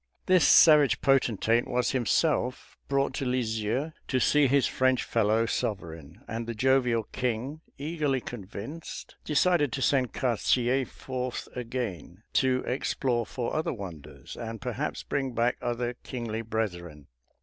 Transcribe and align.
This 0.25 0.47
savage 0.47 0.99
potentate 1.01 1.67
was 1.67 1.91
himself 1.91 2.75
brought 2.87 3.13
to 3.13 3.25
Lisieux 3.27 3.91
to 4.07 4.19
see 4.19 4.47
his 4.47 4.65
French 4.65 5.03
fellow 5.03 5.45
sovereign; 5.45 6.23
and 6.27 6.47
the 6.47 6.55
jovial 6.55 7.03
king, 7.11 7.61
eagerly 7.77 8.19
convinced, 8.19 9.15
decided 9.23 9.71
to 9.73 9.81
send 9.83 10.11
Cartier 10.11 10.85
forth 10.87 11.47
again, 11.55 12.23
to 12.33 12.63
explore 12.65 13.27
for 13.27 13.53
other 13.55 13.73
wonders, 13.73 14.35
and 14.35 14.59
perhaps 14.59 15.03
bring 15.03 15.33
back 15.33 15.57
other 15.61 15.93
kingly 15.93 16.41
brethren. 16.41 17.05